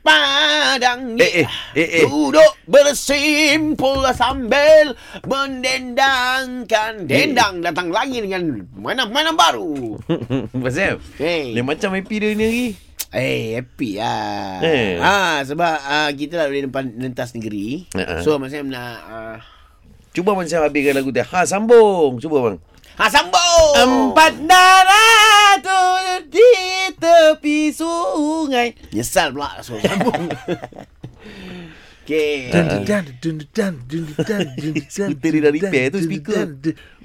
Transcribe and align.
padang 0.00 1.16
Eh, 1.16 1.44
eh, 1.44 1.48
eh, 1.78 1.88
eh. 2.02 2.04
Duduk 2.04 2.52
bersimpul 2.66 4.04
sambil 4.12 4.98
mendendangkan 5.24 7.08
Dendang 7.08 7.62
datang 7.64 7.88
lagi 7.94 8.20
dengan 8.20 8.66
mainan-mainan 8.76 9.36
baru 9.38 9.96
Sam 10.68 10.98
Hey. 11.16 11.54
Lain 11.54 11.64
macam 11.64 11.94
happy 11.94 12.16
dia 12.20 12.34
ni 12.34 12.44
lagi 12.44 12.68
Eh, 13.14 13.62
happy 13.62 14.02
lah. 14.02 14.58
Eh. 14.58 14.98
Ha, 14.98 15.46
sebab 15.46 15.74
uh, 15.86 16.10
kita 16.18 16.50
dari 16.50 16.66
depan 16.66 16.98
lentas 16.98 17.30
negeri. 17.38 17.86
Uh-uh. 17.94 18.26
So, 18.26 18.42
maksudnya 18.42 18.74
nak... 18.74 18.98
Uh, 19.06 19.38
Cuba 20.14 20.30
Sam 20.46 20.62
habiskan 20.62 20.94
lagu 20.94 21.10
dia 21.10 21.26
Ha 21.26 21.42
sambung 21.42 22.22
Cuba 22.22 22.38
bang 22.38 22.56
ha, 23.02 23.10
sambung! 23.10 23.74
Empat 23.74 24.38
darah 24.46 25.58
di 26.30 26.54
tepi 26.94 27.74
sungai 27.74 28.13
Nyesal 28.94 29.34
pula. 29.34 29.60
So, 29.60 29.76
sambung. 29.82 30.30
okay. 32.04 32.48
Dun, 32.48 32.64
dun, 32.64 32.82
dun, 32.84 33.04
dun, 33.20 33.36
dun, 33.52 33.74
dun, 33.84 34.04
dun, 34.16 34.44
dun, 34.56 34.74
dun, 34.74 34.74
Speaker 34.88 35.30
dia 35.34 35.40
dah 35.44 35.52
repair 35.52 35.86
tu, 35.92 35.98
speaker. 36.00 36.44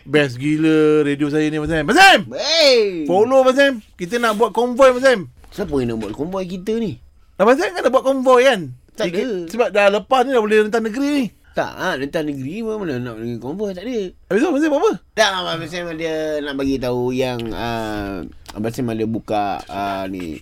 Best 0.10 0.42
gila 0.42 1.06
radio 1.06 1.28
saya 1.30 1.52
ni 1.52 1.62
Mas 1.62 1.70
Sam. 1.70 1.86
Mas 1.86 1.94
Sam! 2.00 2.22
Hey! 2.34 3.06
Follow 3.06 3.46
Mas 3.46 3.54
Sam. 3.54 3.78
Kita 3.94 4.18
nak 4.18 4.42
buat 4.42 4.56
konvoy 4.56 4.90
Mas 4.96 5.06
Sam. 5.06 5.30
Siapa 5.54 5.74
yang 5.82 5.94
nak 5.94 5.98
buat 6.02 6.14
konvoi 6.18 6.46
kita 6.50 6.82
ni? 6.82 6.98
Abang 7.38 7.54
Sam 7.54 7.78
kan 7.78 7.82
nak 7.86 7.94
buat 7.94 8.06
konvoy 8.06 8.42
kan? 8.48 8.74
Tak 8.98 9.14
ada. 9.14 9.48
Sebab 9.48 9.70
dah 9.70 9.88
lepas 9.94 10.26
ni 10.26 10.34
dah 10.34 10.42
boleh 10.42 10.66
rentan 10.66 10.82
negeri 10.82 11.10
ni. 11.14 11.26
Tak, 11.54 11.72
ha, 11.76 11.94
lentas 11.98 12.24
negeri 12.24 12.62
pun 12.64 12.80
mana 12.80 13.02
nak 13.02 13.16
pergi 13.20 13.36
konvoi, 13.38 13.72
tak 13.76 13.84
ada. 13.86 14.00
Habis 14.32 14.40
tu 14.42 14.48
Abang 14.50 14.62
Sam 14.62 14.70
buat 14.72 14.82
apa? 14.82 14.92
Tak, 15.14 15.30
Abang 15.36 15.70
Sam 15.70 15.90
dia 15.94 16.16
nak 16.42 16.56
bagi 16.58 16.76
tahu 16.82 17.04
yang 17.14 17.40
uh, 17.54 18.26
Abang 18.50 18.74
Sam 18.74 18.90
ada 18.90 19.06
buka 19.06 19.62
uh, 19.70 20.10
ni 20.10 20.42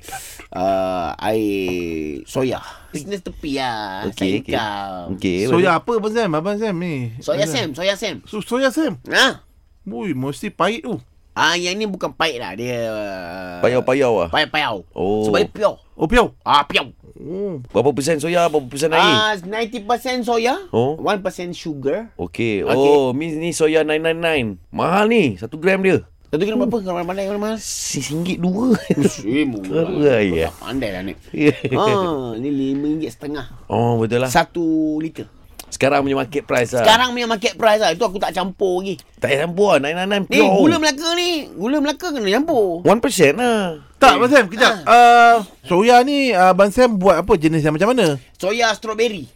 uh, 0.56 1.12
air 1.20 2.24
soya. 2.24 2.64
Bisnes 2.96 3.20
tepi 3.20 3.60
lah. 3.60 4.08
Okey. 4.08 4.48
Saikau. 4.48 5.12
Okey 5.20 5.52
Soya 5.52 5.76
apa 5.76 5.92
Abang 6.00 6.14
Sam? 6.16 6.32
Abang 6.32 6.56
Sam 6.56 6.76
ni. 6.80 7.12
Soya 7.20 7.44
Sam, 7.44 7.76
soya 7.76 8.00
Sam. 8.00 8.24
So, 8.24 8.40
soya 8.40 8.72
Sam. 8.72 8.96
Ha? 9.12 9.44
Ui, 9.84 10.16
mesti 10.16 10.48
pahit 10.48 10.88
tu. 10.88 10.96
Ah, 11.38 11.54
yang 11.54 11.78
ni 11.78 11.86
bukan 11.86 12.10
pahit 12.16 12.42
lah. 12.42 12.58
Dia... 12.58 12.90
Uh, 12.90 13.62
Payau-payau 13.62 14.26
lah 14.26 14.30
Payau-payau. 14.34 14.90
Oh. 14.98 15.30
Sebab 15.30 15.38
dia 15.46 15.52
piau. 15.54 15.74
Oh, 15.94 16.10
piau. 16.10 16.34
Ah, 16.42 16.66
piau. 16.66 16.90
Oh. 17.18 17.62
Berapa 17.70 17.94
persen 17.94 18.18
soya 18.18 18.46
Berapa 18.50 18.66
persen 18.66 18.90
air 18.94 19.04
Ah, 19.04 19.34
90% 19.38 20.26
soya. 20.26 20.58
Oh. 20.74 20.98
1% 20.98 21.54
sugar. 21.54 22.10
Okey 22.18 22.66
Okey. 22.66 22.90
Oh 22.94 23.14
ni, 23.14 23.38
ni 23.38 23.50
soya 23.54 23.86
999 23.86 24.58
Mahal 24.74 25.10
ni 25.10 25.38
Satu 25.38 25.58
gram 25.62 25.82
dia 25.86 26.06
Satu 26.28 26.44
kira 26.44 26.60
berapa? 26.60 26.78
Kalau 26.84 27.08
pandai 27.08 27.24
kalau 27.24 27.40
mahal? 27.40 27.56
Singgit 27.56 28.44
dua 28.44 28.76
Eh, 29.24 29.48
murah. 29.48 29.88
Murah, 29.88 30.20
ya. 30.20 30.52
Pandai 30.60 30.92
lah 30.92 31.02
ni. 31.02 31.16
ha, 31.72 31.86
ni 32.36 32.50
RM5 32.52 33.08
setengah. 33.08 33.46
Oh 33.72 33.96
betul 33.96 34.20
lah 34.20 34.28
Satu 34.28 35.00
liter. 35.00 35.32
Sekarang 35.68 36.00
punya 36.00 36.16
market 36.16 36.48
price 36.48 36.72
lah 36.72 36.84
Sekarang 36.84 37.12
punya 37.12 37.28
market 37.28 37.56
price 37.56 37.80
lah. 37.80 37.92
Itu 37.92 38.04
aku 38.04 38.20
tak 38.20 38.32
campur 38.32 38.80
lagi. 38.80 39.00
Tak 39.20 39.28
payah 39.28 39.40
campur 39.44 39.76
lah 39.76 39.80
999 39.84 40.28
Ni, 40.28 40.40
gula 40.44 40.76
Melaka 40.80 41.10
ni. 41.16 41.30
Gula 41.48 41.78
Melaka 41.80 42.08
kena 42.12 42.30
campur. 42.30 42.68
1% 42.84 43.36
lah 43.36 43.60
Tak, 43.96 44.12
Abang 44.16 44.32
Sam, 44.32 44.46
kejap. 44.48 44.74
Uh, 44.84 45.36
soya 45.64 46.04
ni 46.04 46.32
uh, 46.32 46.52
Abang 46.52 46.72
Sam 46.72 46.96
buat 46.96 47.20
apa 47.20 47.34
jenis 47.36 47.64
yang 47.64 47.76
macam 47.76 47.92
mana? 47.92 48.16
Soya 48.36 48.72
strawberry. 48.72 49.28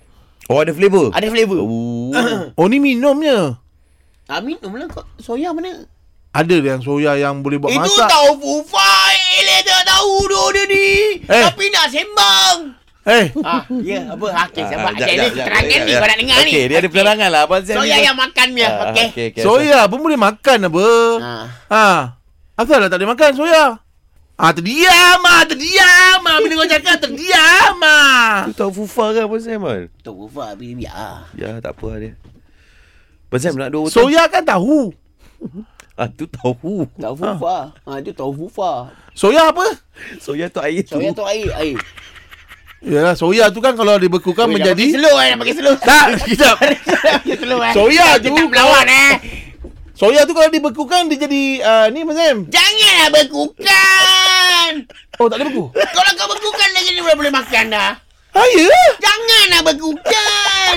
Oh 0.47 0.59
ada 0.59 0.71
flavour 0.71 1.11
Ada 1.11 1.27
flavor. 1.27 1.59
Oh. 1.59 2.11
Oh, 2.59 2.67
ni 2.67 2.79
minumnya. 2.79 3.55
Ah, 4.27 4.39
minum 4.39 4.71
lah. 4.71 4.87
Soya 5.17 5.51
mana? 5.51 5.87
Ada 6.31 6.55
yang 6.57 6.79
soya 6.79 7.19
yang 7.19 7.43
boleh 7.43 7.59
buat 7.59 7.69
Itu 7.69 7.83
masak. 7.83 8.07
tahu 8.07 8.29
fufai. 8.39 9.15
Dia 9.43 9.59
tak 9.61 9.83
tahu 9.85 10.15
tu 10.25 10.43
dia 10.55 10.63
ni. 10.65 10.89
Eh. 11.21 11.43
Tapi 11.43 11.65
nak 11.67 11.85
sembang. 11.87 12.57
Eh, 13.01 13.33
Ah, 13.41 13.65
ya, 13.81 14.13
apa? 14.13 14.25
Okey, 14.45 14.61
Ah, 14.61 14.67
siapa? 14.69 14.87
jap, 14.93 15.09
Okey, 15.09 15.15
jap, 15.17 15.25
ni 15.25 15.27
jap, 15.33 15.47
ni 15.81 15.89
jap. 15.89 15.99
kau 15.99 16.07
nak 16.07 16.17
dengar 16.21 16.37
ni. 16.37 16.51
Okey 16.53 16.63
dia 16.69 16.77
ada 16.77 16.87
penerangan 16.87 17.29
lah 17.33 17.41
Abang 17.43 17.63
Soya 17.65 17.97
yang 17.97 18.13
makan 18.15 18.47
punya. 18.47 18.69
Ah, 18.69 18.83
Okey. 18.87 19.07
okey, 19.09 19.25
okey. 19.33 19.41
soya 19.41 19.79
pun 19.89 19.99
boleh 19.99 20.19
makan 20.21 20.57
apa? 20.69 20.87
Ah. 21.19 21.45
Ha. 21.67 21.85
Asal 22.55 22.77
lah 22.77 22.87
tak 22.87 23.01
boleh 23.01 23.11
makan 23.11 23.31
soya? 23.33 23.65
Ah, 24.37 24.51
terdiam 24.53 25.17
ah, 25.19 25.43
terdiam 25.43 26.19
ah. 26.21 26.37
Bila 26.39 26.53
kau 26.61 26.69
cakap 26.69 26.95
terdiam 27.01 27.75
ah. 27.81 28.45
Tu 28.45 28.53
tahu 28.55 28.71
fufa 28.71 29.05
kan 29.11 29.25
Abang 29.25 29.41
Sam 29.41 29.65
Tu 29.97 30.11
fufai 30.15 30.47
tapi 30.53 30.65
biar. 30.77 31.25
Ya 31.33 31.57
tak 31.57 31.73
apa 31.75 31.85
lah 31.89 31.99
dia 31.99 32.13
Abang 33.27 33.41
Sam 33.41 33.57
nak 33.57 33.69
dua 33.69 33.89
Soya 33.89 34.29
kan 34.29 34.45
tahu. 34.45 34.93
Ah 35.99 36.07
tu 36.07 36.23
tahu 36.27 36.87
Tahu 36.95 37.15
fufa. 37.19 37.75
Ha, 37.83 37.99
itu 37.99 38.15
tahu 38.15 38.31
fufa. 38.33 38.95
Soya 39.11 39.51
apa? 39.51 39.65
Soya 40.23 40.47
tu 40.47 40.63
air 40.63 40.81
tu 40.87 40.95
Soya 40.95 41.11
tu 41.11 41.23
air, 41.27 41.51
air. 41.59 41.77
Yalah, 42.81 43.13
soya 43.13 43.53
tu 43.53 43.61
kan 43.61 43.77
kalau 43.77 43.93
dibekukan 44.01 44.49
Oi, 44.49 44.57
menjadi 44.57 44.97
Jangan 44.97 44.97
pakai 44.97 45.05
slow 45.05 45.15
eh, 45.21 45.31
pakai 45.37 45.53
slow. 45.53 45.75
Tak, 45.77 46.05
slow 47.45 47.59
eh. 47.61 47.73
Soya 47.77 48.07
Kita 48.17 48.33
tu 48.33 48.43
berlawan 48.49 48.87
eh. 48.89 49.13
Soya 49.93 50.25
tu 50.25 50.33
kalau 50.33 50.49
dibekukan 50.49 51.05
dia 51.13 51.17
jadi 51.29 51.43
uh, 51.61 51.85
ni 51.93 52.01
Mas 52.01 52.17
Sam. 52.17 52.49
Janganlah 52.49 53.07
bekukan. 53.13 54.71
Oh, 55.21 55.29
tak 55.29 55.37
boleh 55.37 55.53
beku. 55.53 55.63
Kalau 55.77 56.11
kau 56.17 56.27
bekukan 56.33 56.69
lagi 56.73 56.89
ni 56.89 57.01
boleh 57.05 57.17
boleh 57.21 57.33
makan 57.37 57.65
dah. 57.69 57.91
Ha, 58.33 58.41
ya. 58.41 58.81
Janganlah 58.97 59.61
bekukan. 59.61 60.75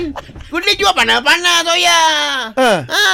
Kau 0.53 0.61
boleh 0.61 0.77
jual 0.77 0.93
panas-panas 0.93 1.59
soya. 1.65 2.01
Ha. 2.53 2.71
Ha. 2.85 3.07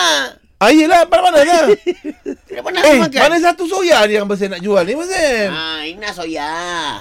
Ah, 0.61 0.69
yelah, 0.69 1.09
mana-mana 1.09 1.41
lah. 1.41 1.73
Tidak 2.53 2.61
pernah 2.61 2.85
eh, 2.85 3.01
makan. 3.01 3.17
mana 3.17 3.37
satu 3.41 3.65
soya 3.65 4.05
ni 4.05 4.21
yang 4.21 4.29
Sam 4.29 4.53
nak 4.53 4.61
jual 4.61 4.85
ni, 4.85 4.93
Mas 4.93 5.09
Sam? 5.09 5.49
Ah, 5.49 5.81
ini 5.89 5.97
nak 5.97 6.13
soya. 6.13 6.53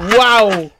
Wow. 0.00 0.72